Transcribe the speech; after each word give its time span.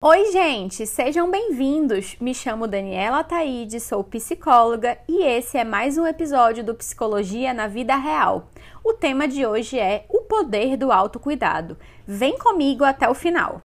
Oi, 0.00 0.30
gente, 0.30 0.86
sejam 0.86 1.28
bem-vindos. 1.28 2.16
Me 2.20 2.32
chamo 2.32 2.68
Daniela 2.68 3.24
Taide, 3.24 3.80
sou 3.80 4.04
psicóloga 4.04 4.96
e 5.08 5.24
esse 5.24 5.58
é 5.58 5.64
mais 5.64 5.98
um 5.98 6.06
episódio 6.06 6.62
do 6.62 6.72
Psicologia 6.72 7.52
na 7.52 7.66
Vida 7.66 7.96
Real. 7.96 8.48
O 8.84 8.94
tema 8.94 9.26
de 9.26 9.44
hoje 9.44 9.76
é 9.76 10.06
o 10.08 10.20
poder 10.20 10.76
do 10.76 10.92
autocuidado. 10.92 11.76
Vem 12.06 12.38
comigo 12.38 12.84
até 12.84 13.08
o 13.08 13.14
final. 13.14 13.60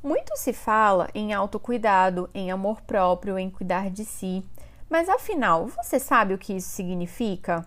Muito 0.00 0.36
se 0.36 0.52
fala 0.52 1.08
em 1.12 1.32
autocuidado, 1.32 2.30
em 2.32 2.52
amor 2.52 2.80
próprio, 2.82 3.36
em 3.36 3.50
cuidar 3.50 3.90
de 3.90 4.04
si. 4.04 4.44
Mas 4.90 5.08
afinal, 5.08 5.68
você 5.68 6.00
sabe 6.00 6.34
o 6.34 6.38
que 6.38 6.52
isso 6.52 6.68
significa? 6.68 7.64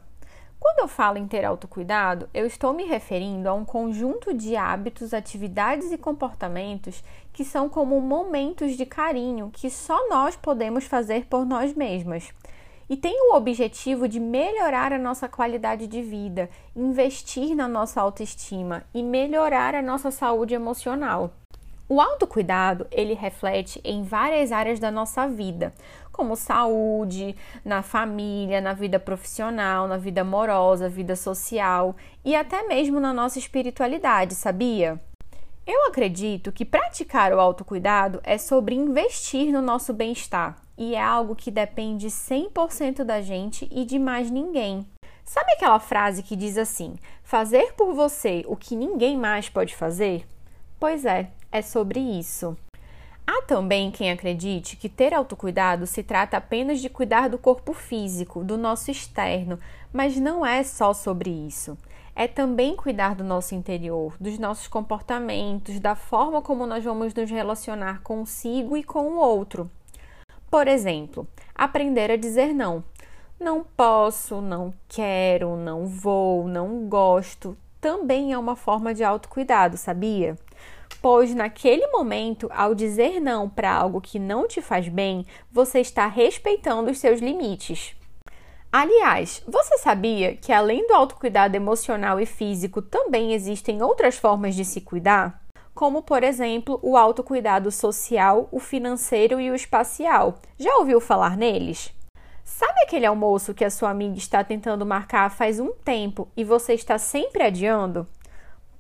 Quando 0.60 0.80
eu 0.80 0.88
falo 0.90 1.18
em 1.18 1.26
ter 1.26 1.46
autocuidado, 1.46 2.30
eu 2.34 2.46
estou 2.46 2.74
me 2.74 2.84
referindo 2.84 3.48
a 3.48 3.54
um 3.54 3.64
conjunto 3.64 4.34
de 4.34 4.58
hábitos, 4.58 5.14
atividades 5.14 5.90
e 5.94 5.98
comportamentos 5.98 7.02
que 7.32 7.46
são 7.46 7.70
como 7.70 8.00
momentos 8.02 8.76
de 8.76 8.86
carinho 8.86 9.50
que 9.54 9.70
só 9.70 10.10
nós 10.10 10.36
podemos 10.36 10.84
fazer 10.84 11.26
por 11.28 11.46
nós 11.46 11.74
mesmas. 11.74 12.30
E 12.90 12.98
tem 12.98 13.16
o 13.30 13.36
objetivo 13.36 14.06
de 14.06 14.20
melhorar 14.20 14.92
a 14.92 15.00
nossa 15.00 15.30
qualidade 15.30 15.88
de 15.88 16.02
vida, 16.02 16.50
investir 16.76 17.56
na 17.56 17.70
nossa 17.70 18.02
autoestima 18.02 18.84
e 18.94 19.02
melhorar 19.02 19.76
a 19.76 19.82
nossa 19.82 20.12
saúde 20.12 20.54
emocional. 20.54 21.32
O 21.88 22.00
autocuidado, 22.00 22.88
ele 22.92 23.14
reflete 23.14 23.82
em 23.84 24.04
várias 24.04 24.52
áreas 24.52 24.80
da 24.80 24.90
nossa 24.90 25.28
vida, 25.28 25.74
como 26.12 26.36
saúde, 26.36 27.36
na 27.66 27.82
família, 27.82 28.62
na 28.62 28.74
vida 28.74 29.00
profissional, 29.00 29.88
na 29.88 29.98
vida 29.98 30.22
amorosa, 30.22 30.88
vida 30.88 31.16
social 31.16 31.96
e 32.24 32.36
até 32.36 32.68
mesmo 32.68 33.00
na 33.00 33.14
nossa 33.14 33.38
espiritualidade, 33.38 34.36
sabia? 34.36 35.00
Eu 35.66 35.88
acredito 35.88 36.52
que 36.52 36.66
praticar 36.66 37.34
o 37.34 37.40
autocuidado 37.40 38.20
é 38.24 38.38
sobre 38.38 38.76
investir 38.76 39.52
no 39.52 39.62
nosso 39.62 39.94
bem-estar 39.94 40.58
e 40.78 40.96
é 40.96 41.02
algo 41.02 41.36
que 41.36 41.50
depende 41.50 42.08
100% 42.08 43.04
da 43.04 43.22
gente 43.22 43.68
e 43.72 43.86
de 43.86 43.98
mais 43.98 44.30
ninguém. 44.30 44.86
Sabe 45.24 45.54
aquela 45.54 45.80
frase 45.80 46.22
que 46.22 46.36
diz 46.36 46.58
assim: 46.58 46.96
fazer 47.24 47.74
por 47.74 47.94
você 47.94 48.44
o 48.48 48.56
que 48.56 48.76
ninguém 48.76 49.18
mais 49.18 49.48
pode 49.48 49.76
fazer? 49.76 50.28
Pois 50.78 51.06
é, 51.06 51.30
é 51.54 51.62
sobre 51.62 52.00
isso. 52.00 52.58
Há 53.26 53.44
também 53.44 53.92
quem 53.92 54.12
acredite 54.12 54.76
que 54.76 54.90
ter 54.90 55.14
autocuidado 55.14 55.86
se 55.86 56.02
trata 56.02 56.36
apenas 56.36 56.82
de 56.82 56.90
cuidar 56.90 57.30
do 57.30 57.38
corpo 57.38 57.74
físico, 57.74 58.44
do 58.44 58.58
nosso 58.58 58.90
externo, 58.90 59.60
mas 59.94 60.18
não 60.18 60.44
é 60.44 60.64
só 60.64 60.94
sobre 60.94 61.30
isso. 61.30 61.78
É 62.16 62.28
também 62.28 62.76
cuidar 62.76 63.14
do 63.14 63.24
nosso 63.24 63.54
interior, 63.54 64.16
dos 64.20 64.40
nossos 64.40 64.68
comportamentos, 64.68 65.80
da 65.80 65.96
forma 65.96 66.42
como 66.42 66.66
nós 66.66 66.84
vamos 66.84 67.14
nos 67.14 67.30
relacionar 67.30 68.02
consigo 68.02 68.76
e 68.76 68.84
com 68.84 69.14
o 69.14 69.18
outro. 69.18 69.70
Por 70.50 70.68
exemplo, 70.68 71.28
aprender 71.54 72.10
a 72.10 72.18
dizer 72.18 72.52
não. 72.52 72.84
Não 73.40 73.64
posso, 73.64 74.42
não 74.42 74.74
quero, 74.88 75.56
não 75.56 75.86
vou, 75.86 76.48
não 76.48 76.88
gosto, 76.88 77.58
também 77.84 78.32
é 78.32 78.38
uma 78.38 78.56
forma 78.56 78.94
de 78.94 79.04
autocuidado, 79.04 79.76
sabia? 79.76 80.38
Pois 81.04 81.36
naquele 81.36 81.86
momento, 81.88 82.50
ao 82.50 82.74
dizer 82.74 83.20
não 83.20 83.50
para 83.50 83.70
algo 83.70 84.00
que 84.00 84.18
não 84.18 84.48
te 84.48 84.62
faz 84.62 84.88
bem, 84.88 85.26
você 85.52 85.82
está 85.82 86.08
respeitando 86.08 86.90
os 86.90 86.98
seus 86.98 87.20
limites. 87.20 87.94
Aliás, 88.72 89.44
você 89.46 89.78
sabia 89.80 90.38
que 90.38 90.54
além 90.54 90.88
do 90.88 90.94
autocuidado 90.94 91.58
emocional 91.58 92.22
e 92.22 92.26
físico, 92.26 92.82
também 92.82 93.34
existem 93.34 93.84
outras 93.84 94.16
formas 94.16 94.56
de 94.56 94.64
se 94.64 94.80
cuidar? 94.80 95.44
Como, 95.76 96.02
por 96.02 96.24
exemplo, 96.24 96.80
o 96.82 96.96
autocuidado 96.96 97.70
social, 97.70 98.48
o 98.50 98.58
financeiro 98.58 99.42
e 99.42 99.52
o 99.52 99.56
espacial. 99.56 100.36
Já 100.58 100.74
ouviu 100.78 101.02
falar 101.02 101.36
neles? 101.36 101.94
Sabe 102.46 102.80
aquele 102.82 103.06
almoço 103.06 103.54
que 103.54 103.66
a 103.66 103.70
sua 103.70 103.90
amiga 103.90 104.18
está 104.18 104.42
tentando 104.42 104.86
marcar 104.86 105.30
faz 105.30 105.60
um 105.60 105.74
tempo 105.74 106.30
e 106.38 106.46
você 106.46 106.74
está 106.74 106.98
sempre 106.98 107.44
adiando? 107.44 108.08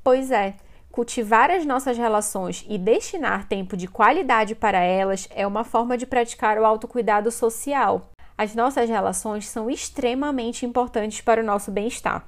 Pois 0.02 0.32
é, 0.32 0.56
Cultivar 0.94 1.50
as 1.50 1.66
nossas 1.66 1.98
relações 1.98 2.64
e 2.70 2.78
destinar 2.78 3.48
tempo 3.48 3.76
de 3.76 3.88
qualidade 3.88 4.54
para 4.54 4.78
elas 4.78 5.28
é 5.32 5.48
uma 5.48 5.64
forma 5.64 5.98
de 5.98 6.06
praticar 6.06 6.60
o 6.60 6.66
autocuidado 6.68 7.32
social. 7.32 8.12
As 8.38 8.54
nossas 8.54 8.88
relações 8.88 9.50
são 9.50 9.72
extremamente 9.72 10.68
importantes 10.68 11.20
para 11.20 11.42
o 11.42 11.44
nosso 11.44 11.72
bem-estar. 11.72 12.28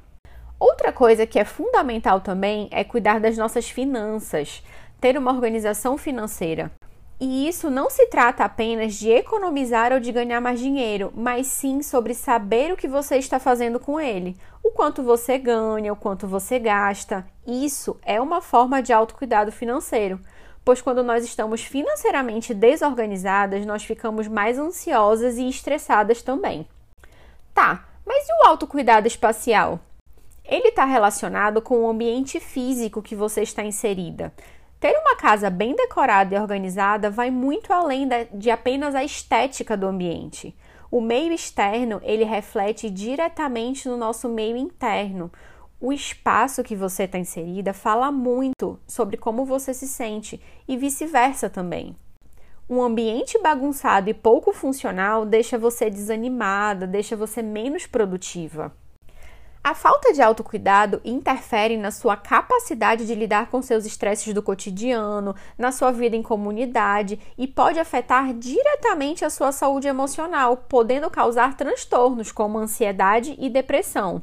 Outra 0.59 0.91
coisa 0.91 1.27
que 1.27 1.37
é 1.37 1.45
fundamental 1.45 2.21
também 2.21 2.67
é 2.71 2.83
cuidar 2.83 3.19
das 3.19 3.37
nossas 3.37 3.69
finanças, 3.69 4.63
ter 4.99 5.15
uma 5.15 5.31
organização 5.31 5.95
financeira. 5.95 6.71
E 7.19 7.47
isso 7.47 7.69
não 7.69 7.89
se 7.89 8.07
trata 8.07 8.43
apenas 8.43 8.95
de 8.95 9.09
economizar 9.09 9.93
ou 9.93 9.99
de 10.01 10.11
ganhar 10.11 10.41
mais 10.41 10.59
dinheiro, 10.59 11.13
mas 11.15 11.47
sim 11.47 11.81
sobre 11.81 12.13
saber 12.13 12.73
o 12.73 12.77
que 12.77 12.89
você 12.89 13.15
está 13.15 13.39
fazendo 13.39 13.79
com 13.79 13.99
ele, 13.99 14.35
o 14.61 14.71
quanto 14.71 15.01
você 15.01 15.37
ganha, 15.37 15.93
o 15.93 15.95
quanto 15.95 16.27
você 16.27 16.59
gasta. 16.59 17.25
Isso 17.47 17.97
é 18.03 18.19
uma 18.19 18.41
forma 18.41 18.81
de 18.81 18.91
autocuidado 18.91 19.49
financeiro, 19.49 20.19
pois 20.65 20.81
quando 20.81 21.03
nós 21.03 21.23
estamos 21.23 21.63
financeiramente 21.63 22.53
desorganizadas, 22.53 23.65
nós 23.65 23.83
ficamos 23.85 24.27
mais 24.27 24.59
ansiosas 24.59 25.37
e 25.37 25.47
estressadas 25.47 26.21
também. 26.21 26.67
Tá, 27.53 27.85
mas 28.05 28.27
e 28.27 28.33
o 28.33 28.47
autocuidado 28.47 29.07
espacial? 29.07 29.79
Ele 30.43 30.67
está 30.67 30.83
relacionado 30.83 31.61
com 31.61 31.79
o 31.79 31.89
ambiente 31.89 32.41
físico 32.41 33.01
que 33.01 33.15
você 33.15 33.41
está 33.41 33.63
inserida. 33.63 34.33
Ter 34.85 34.95
uma 34.99 35.15
casa 35.15 35.49
bem 35.49 35.75
decorada 35.75 36.35
e 36.35 36.37
organizada 36.37 37.09
vai 37.09 37.31
muito 37.31 37.73
além 37.73 38.07
de 38.31 38.51
apenas 38.51 38.93
a 38.93 39.03
estética 39.03 39.75
do 39.75 39.87
ambiente. 39.87 40.55
O 40.91 41.01
meio 41.01 41.33
externo, 41.33 41.99
ele 42.03 42.23
reflete 42.23 42.87
diretamente 42.87 43.89
no 43.89 43.97
nosso 43.97 44.29
meio 44.29 44.55
interno. 44.55 45.31
O 45.81 45.91
espaço 45.91 46.61
que 46.61 46.75
você 46.75 47.05
está 47.05 47.17
inserida 47.17 47.73
fala 47.73 48.11
muito 48.11 48.79
sobre 48.85 49.17
como 49.17 49.43
você 49.43 49.73
se 49.73 49.87
sente 49.87 50.39
e 50.67 50.77
vice-versa 50.77 51.49
também. 51.49 51.95
Um 52.69 52.79
ambiente 52.83 53.41
bagunçado 53.41 54.07
e 54.11 54.13
pouco 54.13 54.53
funcional 54.53 55.25
deixa 55.25 55.57
você 55.57 55.89
desanimada, 55.89 56.85
deixa 56.85 57.15
você 57.15 57.41
menos 57.41 57.87
produtiva. 57.87 58.71
A 59.65 59.73
falta 59.73 60.13
de 60.13 60.21
autocuidado 60.21 61.01
interfere 61.03 61.75
na 61.75 61.89
sua 61.89 62.15
capacidade 62.15 63.03
de 63.03 63.15
lidar 63.15 63.49
com 63.49 63.63
seus 63.63 63.83
estresses 63.83 64.31
do 64.31 64.43
cotidiano, 64.43 65.35
na 65.57 65.71
sua 65.71 65.91
vida 65.91 66.15
em 66.15 66.21
comunidade 66.21 67.19
e 67.35 67.47
pode 67.47 67.79
afetar 67.79 68.31
diretamente 68.35 69.25
a 69.25 69.29
sua 69.31 69.51
saúde 69.51 69.87
emocional, 69.87 70.55
podendo 70.55 71.09
causar 71.09 71.57
transtornos 71.57 72.31
como 72.31 72.59
ansiedade 72.59 73.35
e 73.39 73.49
depressão. 73.49 74.21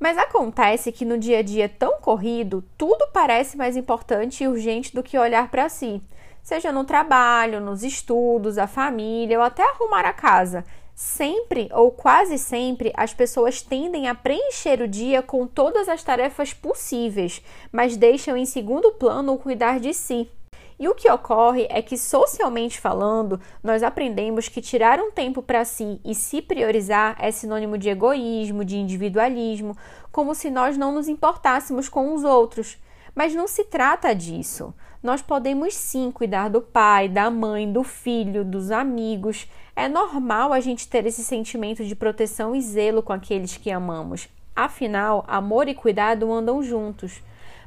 Mas 0.00 0.18
acontece 0.18 0.90
que 0.90 1.04
no 1.04 1.16
dia 1.16 1.38
a 1.38 1.42
dia 1.42 1.68
tão 1.68 2.00
corrido, 2.00 2.64
tudo 2.76 3.06
parece 3.12 3.56
mais 3.56 3.76
importante 3.76 4.42
e 4.42 4.48
urgente 4.48 4.92
do 4.92 5.00
que 5.00 5.16
olhar 5.16 5.48
para 5.48 5.68
si, 5.68 6.02
seja 6.42 6.72
no 6.72 6.82
trabalho, 6.82 7.60
nos 7.60 7.84
estudos, 7.84 8.58
a 8.58 8.66
família 8.66 9.38
ou 9.38 9.44
até 9.44 9.62
arrumar 9.62 10.04
a 10.04 10.12
casa. 10.12 10.64
Sempre 10.94 11.68
ou 11.72 11.90
quase 11.90 12.38
sempre 12.38 12.92
as 12.94 13.14
pessoas 13.14 13.62
tendem 13.62 14.08
a 14.08 14.14
preencher 14.14 14.82
o 14.82 14.88
dia 14.88 15.22
com 15.22 15.46
todas 15.46 15.88
as 15.88 16.04
tarefas 16.04 16.52
possíveis, 16.52 17.42
mas 17.70 17.96
deixam 17.96 18.36
em 18.36 18.44
segundo 18.44 18.92
plano 18.92 19.32
o 19.32 19.38
cuidar 19.38 19.80
de 19.80 19.94
si. 19.94 20.30
E 20.78 20.88
o 20.88 20.94
que 20.94 21.10
ocorre 21.10 21.66
é 21.70 21.80
que, 21.80 21.96
socialmente 21.96 22.80
falando, 22.80 23.40
nós 23.62 23.82
aprendemos 23.82 24.48
que 24.48 24.60
tirar 24.60 24.98
um 24.98 25.12
tempo 25.12 25.40
para 25.40 25.64
si 25.64 26.00
e 26.04 26.14
se 26.14 26.42
priorizar 26.42 27.16
é 27.20 27.30
sinônimo 27.30 27.78
de 27.78 27.88
egoísmo, 27.88 28.64
de 28.64 28.76
individualismo, 28.76 29.76
como 30.10 30.34
se 30.34 30.50
nós 30.50 30.76
não 30.76 30.92
nos 30.92 31.08
importássemos 31.08 31.88
com 31.88 32.14
os 32.14 32.24
outros. 32.24 32.78
Mas 33.14 33.34
não 33.34 33.46
se 33.46 33.64
trata 33.64 34.12
disso. 34.14 34.74
Nós 35.02 35.20
podemos 35.20 35.74
sim 35.74 36.12
cuidar 36.12 36.48
do 36.48 36.60
pai, 36.60 37.08
da 37.08 37.28
mãe, 37.28 37.70
do 37.70 37.82
filho, 37.82 38.44
dos 38.44 38.70
amigos. 38.70 39.48
É 39.74 39.88
normal 39.88 40.52
a 40.52 40.60
gente 40.60 40.86
ter 40.86 41.04
esse 41.06 41.24
sentimento 41.24 41.84
de 41.84 41.96
proteção 41.96 42.54
e 42.54 42.62
zelo 42.62 43.02
com 43.02 43.12
aqueles 43.12 43.56
que 43.56 43.70
amamos. 43.70 44.28
Afinal, 44.54 45.24
amor 45.26 45.66
e 45.66 45.74
cuidado 45.74 46.32
andam 46.32 46.62
juntos. 46.62 47.20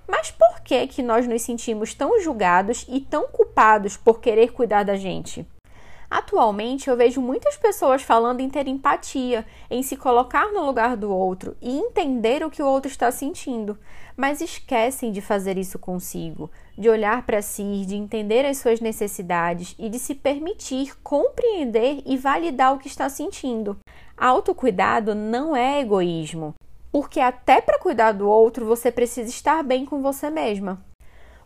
Mas 0.08 0.32
por 0.32 0.62
que 0.62 0.88
que 0.88 1.04
nós 1.04 1.28
nos 1.28 1.42
sentimos 1.42 1.94
tão 1.94 2.22
julgados 2.22 2.86
e 2.88 3.02
tão 3.02 3.28
culpados 3.28 3.98
por 3.98 4.22
querer 4.22 4.54
cuidar 4.54 4.84
da 4.84 4.96
gente? 4.96 5.46
Atualmente 6.10 6.90
eu 6.90 6.96
vejo 6.96 7.20
muitas 7.20 7.58
pessoas 7.58 8.02
falando 8.02 8.40
em 8.40 8.50
ter 8.50 8.68
empatia, 8.68 9.46
em 9.70 9.82
se 9.82 9.98
colocar 9.98 10.52
no 10.52 10.66
lugar 10.66 10.96
do 10.96 11.12
outro 11.12 11.58
e 11.62 11.78
entender 11.78 12.44
o 12.44 12.50
que 12.50 12.62
o 12.62 12.68
outro 12.68 12.90
está 12.90 13.12
sentindo, 13.12 13.78
mas 14.16 14.40
esquecem 14.42 15.12
de 15.12 15.22
fazer 15.22 15.58
isso 15.58 15.80
consigo, 15.80 16.50
de 16.78 16.90
olhar 16.90 17.26
para 17.26 17.42
si, 17.42 17.86
de 17.86 17.96
entender 17.96 18.46
as 18.46 18.58
suas 18.58 18.80
necessidades 18.80 19.76
e 19.80 19.90
de 19.90 20.00
se 20.00 20.14
permitir 20.14 20.96
compreender 21.02 22.02
e 22.06 22.18
validar 22.18 22.74
o 22.74 22.80
que 22.80 22.88
está 22.88 23.10
sentindo. 23.10 23.78
Autocuidado 24.18 25.16
não 25.16 25.56
é 25.56 25.82
egoísmo, 25.82 26.54
porque 26.92 27.20
até 27.20 27.60
para 27.60 27.80
cuidar 27.80 28.14
do 28.14 28.30
outro 28.30 28.66
você 28.66 28.92
precisa 28.92 29.30
estar 29.30 29.64
bem 29.64 29.86
com 29.86 30.02
você 30.02 30.30
mesma. 30.30 30.82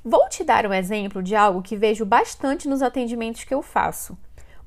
Vou 0.03 0.29
te 0.29 0.43
dar 0.43 0.65
um 0.65 0.73
exemplo 0.73 1.21
de 1.21 1.35
algo 1.35 1.61
que 1.61 1.75
vejo 1.75 2.05
bastante 2.05 2.69
nos 2.69 2.81
atendimentos 2.81 3.43
que 3.43 3.53
eu 3.53 3.61
faço. 3.61 4.17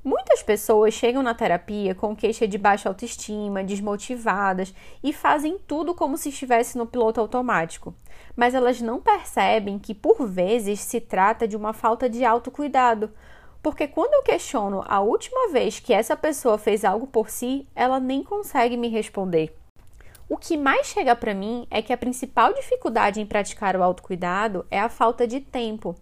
Muitas 0.05 0.43
pessoas 0.43 0.95
chegam 0.95 1.23
na 1.23 1.33
terapia 1.33 1.95
com 1.95 2.17
queixa 2.17 2.49
de 2.49 2.59
baixa 2.59 2.89
autoestima, 2.89 3.63
desmotivadas 3.63 4.75
e 5.01 5.13
fazem 5.13 5.59
tudo 5.59 5.95
como 5.95 6.17
se 6.17 6.31
estivesse 6.31 6.77
no 6.77 6.87
piloto 6.87 7.21
automático. 7.21 7.95
Mas 8.35 8.53
elas 8.53 8.81
não 8.81 9.01
percebem 9.01 9.79
que 9.79 9.95
por 9.95 10.27
vezes 10.27 10.81
se 10.81 11.01
trata 11.01 11.47
de 11.47 11.57
uma 11.57 11.73
falta 11.73 12.11
de 12.11 12.25
autocuidado. 12.25 13.13
Porque 13.63 13.87
quando 13.87 14.15
eu 14.15 14.23
questiono 14.25 14.83
a 14.89 14.99
última 15.01 15.53
vez 15.53 15.79
que 15.79 15.93
essa 15.93 16.17
pessoa 16.17 16.59
fez 16.59 16.85
algo 16.85 17.07
por 17.07 17.31
si, 17.31 17.69
ela 17.73 18.01
nem 18.01 18.25
consegue 18.25 18.77
me 18.77 18.89
responder. 18.89 19.55
O 20.29 20.37
que 20.37 20.57
mais 20.57 20.89
chega 20.89 21.15
para 21.15 21.33
mim 21.33 21.65
é 21.71 21.81
que 21.81 21.93
a 21.93 21.97
principal 21.97 22.53
dificuldade 22.55 23.21
em 23.21 23.27
praticar 23.27 23.77
o 23.77 23.83
autocuidado 23.85 24.67
é 24.69 24.81
a 24.81 24.89
falta 24.89 25.29
de 25.29 25.39
tempo. 25.39 25.95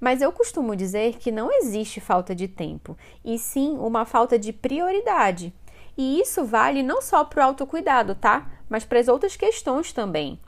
Mas 0.00 0.22
eu 0.22 0.30
costumo 0.30 0.76
dizer 0.76 1.16
que 1.18 1.32
não 1.32 1.50
existe 1.52 2.00
falta 2.00 2.34
de 2.34 2.46
tempo, 2.46 2.96
e 3.24 3.38
sim 3.38 3.76
uma 3.78 4.04
falta 4.04 4.38
de 4.38 4.52
prioridade. 4.52 5.52
E 5.96 6.20
isso 6.20 6.44
vale 6.44 6.82
não 6.82 7.02
só 7.02 7.24
para 7.24 7.42
o 7.42 7.46
autocuidado, 7.48 8.14
tá? 8.14 8.48
Mas 8.68 8.84
para 8.84 9.00
as 9.00 9.08
outras 9.08 9.34
questões 9.34 9.92
também. 9.92 10.38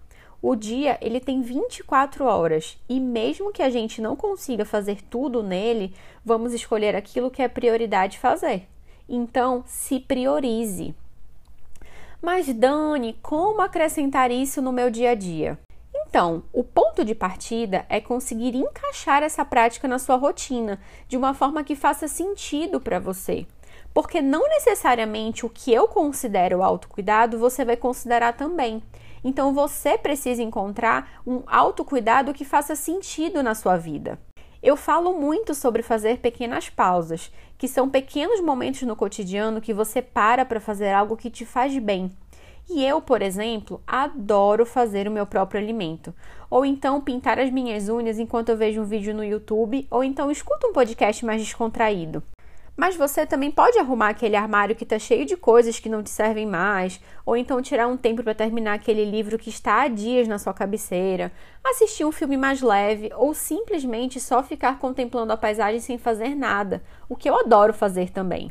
O 0.43 0.55
dia 0.55 0.97
ele 1.03 1.21
tem 1.21 1.43
24 1.43 2.25
horas 2.25 2.79
e 2.89 2.99
mesmo 2.99 3.53
que 3.53 3.63
a 3.63 3.69
gente 3.69 4.01
não 4.01 4.17
consiga 4.17 4.65
fazer 4.65 5.03
tudo 5.03 5.43
nele, 5.43 5.93
vamos 6.25 6.55
escolher 6.55 6.97
aquilo 6.97 7.31
que 7.31 7.43
é 7.43 7.49
prioridade 7.49 8.19
fazer. 8.19 8.67
Então, 9.09 9.63
se 9.67 10.01
priorize. 10.01 10.95
Mas 12.23 12.47
Dani, 12.55 13.19
como 13.21 13.61
acrescentar 13.61 14.31
isso 14.31 14.63
no 14.63 14.73
meu 14.73 14.91
dia 14.91 15.11
a 15.11 15.15
dia? 15.15 15.59
Então, 16.11 16.43
o 16.53 16.65
ponto 16.65 17.05
de 17.05 17.15
partida 17.15 17.87
é 17.89 18.01
conseguir 18.01 18.57
encaixar 18.57 19.23
essa 19.23 19.45
prática 19.45 19.87
na 19.87 19.97
sua 19.97 20.17
rotina 20.17 20.81
de 21.07 21.17
uma 21.17 21.33
forma 21.35 21.63
que 21.63 21.77
faça 21.77 22.09
sentido 22.09 22.81
para 22.81 22.99
você. 22.99 23.47
Porque 23.95 24.21
não 24.21 24.49
necessariamente 24.49 25.47
o 25.47 25.49
que 25.49 25.73
eu 25.73 25.87
considero 25.87 26.65
autocuidado 26.65 27.39
você 27.39 27.65
vai 27.65 27.77
considerar 27.77 28.33
também. 28.33 28.83
Então 29.23 29.55
você 29.55 29.97
precisa 29.97 30.43
encontrar 30.43 31.23
um 31.25 31.45
autocuidado 31.47 32.35
que 32.35 32.45
faça 32.45 32.75
sentido 32.75 33.41
na 33.41 33.55
sua 33.55 33.77
vida. 33.77 34.19
Eu 34.61 34.77
falo 34.77 35.15
muito 35.15 35.55
sobre 35.55 35.81
fazer 35.81 36.19
pequenas 36.19 36.69
pausas, 36.69 37.33
que 37.57 37.69
são 37.69 37.89
pequenos 37.89 38.41
momentos 38.41 38.83
no 38.83 38.97
cotidiano 38.97 39.61
que 39.61 39.73
você 39.73 40.03
para 40.03 40.45
para 40.45 40.59
fazer 40.59 40.91
algo 40.91 41.17
que 41.17 41.31
te 41.31 41.47
faz 41.47 41.79
bem 41.79 42.11
e 42.69 42.85
eu, 42.85 43.01
por 43.01 43.23
exemplo, 43.23 43.83
adoro 43.87 44.67
fazer 44.67 45.09
o 45.09 45.11
meu 45.11 45.27
próprio 45.27 45.61
alimento. 45.61 46.15
Ou 46.49 46.65
então 46.65 47.01
pintar 47.01 47.39
as 47.39 47.51
minhas 47.51 47.89
unhas 47.89 48.19
enquanto 48.19 48.49
eu 48.51 48.57
vejo 48.57 48.81
um 48.81 48.85
vídeo 48.85 49.15
no 49.15 49.25
YouTube, 49.25 49.87
ou 49.91 50.05
então 50.05 50.31
escuto 50.31 50.67
um 50.67 50.73
podcast 50.73 51.25
mais 51.25 51.41
descontraído. 51.41 52.23
Mas 52.77 52.97
você 52.97 53.27
também 53.27 53.51
pode 53.51 53.79
arrumar 53.79 54.09
aquele 54.09 54.37
armário 54.37 54.75
que 54.75 54.85
está 54.85 54.99
cheio 54.99 55.27
de 55.27 55.37
coisas 55.37 55.79
que 55.79 55.89
não 55.89 56.03
te 56.03 56.09
servem 56.09 56.47
mais, 56.47 56.99
ou 57.27 57.37
então 57.37 57.61
tirar 57.61 57.87
um 57.87 57.97
tempo 57.97 58.23
para 58.23 58.35
terminar 58.35 58.75
aquele 58.75 59.05
livro 59.05 59.39
que 59.39 59.51
está 59.51 59.83
há 59.83 59.89
dias 59.89 60.27
na 60.27 60.39
sua 60.39 60.55
cabeceira, 60.55 61.31
assistir 61.63 62.05
um 62.05 62.13
filme 62.13 62.39
mais 62.39 62.63
leve, 62.63 63.11
ou 63.15 63.35
simplesmente 63.35 64.19
só 64.19 64.43
ficar 64.43 64.79
contemplando 64.79 65.33
a 65.33 65.37
paisagem 65.37 65.81
sem 65.81 65.99
fazer 65.99 66.35
nada, 66.35 66.83
o 67.09 67.17
que 67.17 67.29
eu 67.29 67.39
adoro 67.39 67.75
fazer 67.75 68.11
também. 68.11 68.51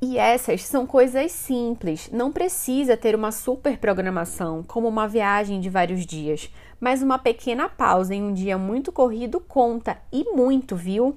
E 0.00 0.18
essas 0.18 0.62
são 0.62 0.86
coisas 0.86 1.32
simples, 1.32 2.10
não 2.12 2.30
precisa 2.30 2.98
ter 2.98 3.14
uma 3.14 3.32
super 3.32 3.78
programação, 3.78 4.62
como 4.62 4.86
uma 4.86 5.08
viagem 5.08 5.58
de 5.58 5.70
vários 5.70 6.04
dias, 6.04 6.52
mas 6.78 7.02
uma 7.02 7.18
pequena 7.18 7.66
pausa 7.66 8.14
em 8.14 8.22
um 8.22 8.34
dia 8.34 8.58
muito 8.58 8.92
corrido 8.92 9.40
conta 9.40 9.96
e 10.12 10.24
muito, 10.24 10.76
viu? 10.76 11.16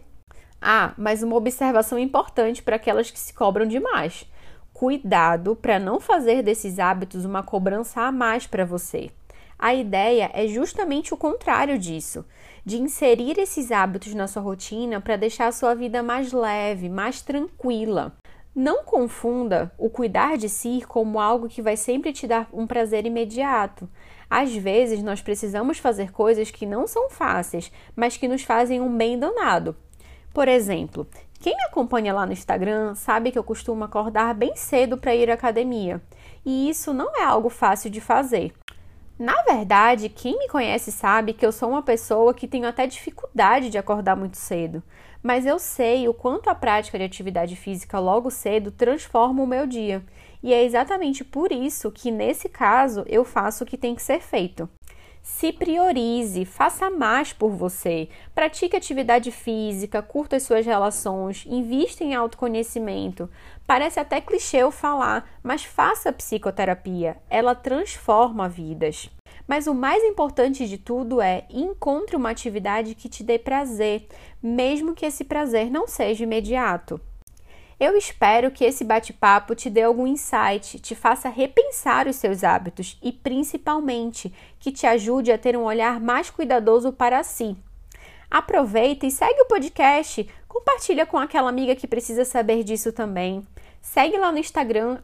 Ah, 0.61 0.93
mas 0.97 1.21
uma 1.21 1.35
observação 1.35 1.99
importante 1.99 2.63
para 2.63 2.77
aquelas 2.77 3.11
que 3.11 3.19
se 3.19 3.33
cobram 3.33 3.65
demais. 3.65 4.25
Cuidado 4.71 5.57
para 5.57 5.77
não 5.77 5.99
fazer 5.99 6.41
desses 6.41 6.79
hábitos 6.79 7.25
uma 7.25 7.43
cobrança 7.43 7.99
a 7.99 8.13
mais 8.13 8.47
para 8.47 8.65
você. 8.65 9.11
A 9.57 9.73
ideia 9.73 10.31
é 10.33 10.47
justamente 10.47 11.13
o 11.13 11.17
contrário 11.17 11.77
disso, 11.77 12.25
de 12.65 12.77
inserir 12.77 13.37
esses 13.37 13.73
hábitos 13.73 14.13
na 14.13 14.25
sua 14.25 14.41
rotina 14.41 15.01
para 15.01 15.17
deixar 15.17 15.47
a 15.47 15.51
sua 15.51 15.75
vida 15.75 16.01
mais 16.01 16.31
leve, 16.31 16.87
mais 16.87 17.21
tranquila. 17.21 18.15
Não 18.61 18.83
confunda 18.83 19.71
o 19.77 19.89
cuidar 19.89 20.35
de 20.35 20.49
si 20.49 20.83
como 20.85 21.17
algo 21.17 21.47
que 21.47 21.61
vai 21.61 21.77
sempre 21.77 22.11
te 22.11 22.27
dar 22.27 22.49
um 22.51 22.67
prazer 22.67 23.05
imediato. 23.05 23.89
Às 24.29 24.53
vezes, 24.53 25.01
nós 25.01 25.21
precisamos 25.21 25.77
fazer 25.77 26.11
coisas 26.11 26.51
que 26.51 26.65
não 26.65 26.85
são 26.85 27.09
fáceis, 27.09 27.71
mas 27.95 28.17
que 28.17 28.27
nos 28.27 28.43
fazem 28.43 28.81
um 28.81 28.97
bem 28.97 29.17
danado. 29.17 29.77
Por 30.33 30.49
exemplo, 30.49 31.07
quem 31.39 31.55
me 31.55 31.63
acompanha 31.63 32.13
lá 32.13 32.25
no 32.25 32.33
Instagram 32.33 32.95
sabe 32.95 33.31
que 33.31 33.39
eu 33.39 33.45
costumo 33.45 33.85
acordar 33.85 34.33
bem 34.33 34.53
cedo 34.57 34.97
para 34.97 35.15
ir 35.15 35.31
à 35.31 35.35
academia, 35.35 36.01
e 36.45 36.69
isso 36.69 36.93
não 36.93 37.15
é 37.15 37.23
algo 37.23 37.47
fácil 37.47 37.89
de 37.89 38.01
fazer. 38.01 38.51
Na 39.19 39.35
verdade, 39.43 40.07
quem 40.07 40.39
me 40.39 40.47
conhece 40.47 40.93
sabe 40.93 41.33
que 41.33 41.45
eu 41.45 41.51
sou 41.51 41.71
uma 41.71 41.83
pessoa 41.83 42.33
que 42.33 42.47
tenho 42.47 42.65
até 42.65 42.87
dificuldade 42.87 43.69
de 43.69 43.77
acordar 43.77 44.15
muito 44.15 44.37
cedo, 44.37 44.81
mas 45.21 45.45
eu 45.45 45.59
sei 45.59 46.07
o 46.07 46.13
quanto 46.13 46.49
a 46.49 46.55
prática 46.55 46.97
de 46.97 47.03
atividade 47.03 47.57
física 47.57 47.99
logo 47.99 48.31
cedo 48.31 48.71
transforma 48.71 49.43
o 49.43 49.47
meu 49.47 49.67
dia. 49.67 50.01
E 50.41 50.53
é 50.53 50.63
exatamente 50.63 51.25
por 51.25 51.51
isso 51.51 51.91
que, 51.91 52.09
nesse 52.09 52.47
caso, 52.47 53.03
eu 53.07 53.25
faço 53.25 53.65
o 53.65 53.67
que 53.67 53.77
tem 53.77 53.93
que 53.93 54.01
ser 54.01 54.21
feito. 54.21 54.69
Se 55.31 55.53
priorize, 55.53 56.43
faça 56.43 56.89
mais 56.89 57.31
por 57.31 57.51
você. 57.51 58.09
Pratique 58.35 58.75
atividade 58.75 59.31
física, 59.31 60.01
curta 60.01 60.35
as 60.35 60.43
suas 60.43 60.65
relações, 60.65 61.45
invista 61.47 62.03
em 62.03 62.13
autoconhecimento. 62.13 63.29
Parece 63.65 64.01
até 64.01 64.19
clichê 64.19 64.57
eu 64.57 64.69
falar, 64.69 65.29
mas 65.41 65.63
faça 65.63 66.11
psicoterapia. 66.11 67.15
Ela 67.29 67.55
transforma 67.55 68.49
vidas. 68.49 69.09
Mas 69.47 69.65
o 69.65 69.73
mais 69.73 70.03
importante 70.03 70.67
de 70.67 70.77
tudo 70.77 71.21
é 71.21 71.45
encontre 71.49 72.17
uma 72.17 72.31
atividade 72.31 72.93
que 72.93 73.07
te 73.07 73.23
dê 73.23 73.39
prazer, 73.39 74.07
mesmo 74.43 74.93
que 74.93 75.05
esse 75.05 75.23
prazer 75.23 75.71
não 75.71 75.87
seja 75.87 76.25
imediato. 76.25 76.99
Eu 77.79 77.95
espero 77.95 78.51
que 78.51 78.65
esse 78.65 78.83
bate-papo 78.83 79.55
te 79.55 79.69
dê 79.69 79.83
algum 79.83 80.05
insight, 80.05 80.79
te 80.79 80.93
faça 80.93 81.29
repensar 81.29 82.07
os 82.07 82.17
seus 82.17 82.43
hábitos 82.43 82.97
e, 83.01 83.13
principalmente, 83.13 84.33
que 84.59 84.69
te 84.69 84.85
ajude 84.85 85.31
a 85.31 85.37
ter 85.37 85.55
um 85.55 85.63
olhar 85.63 85.97
mais 85.97 86.29
cuidadoso 86.29 86.91
para 86.91 87.23
si. 87.23 87.55
Aproveita 88.29 89.05
e 89.05 89.11
segue 89.11 89.41
o 89.41 89.45
podcast, 89.45 90.29
compartilha 90.45 91.05
com 91.05 91.17
aquela 91.17 91.49
amiga 91.49 91.73
que 91.73 91.87
precisa 91.87 92.25
saber 92.25 92.65
disso 92.65 92.91
também. 92.91 93.47
Segue 93.81 94.17
lá 94.17 94.29
no 94.29 94.39
Instagram, 94.39 94.97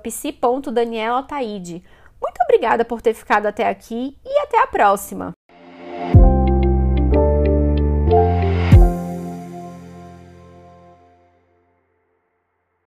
psi.danielataide. 0.00 1.82
Muito 2.22 2.40
obrigada 2.44 2.84
por 2.84 3.02
ter 3.02 3.12
ficado 3.12 3.46
até 3.46 3.68
aqui 3.68 4.16
e 4.24 4.38
até 4.38 4.62
a 4.62 4.68
próxima! 4.68 5.39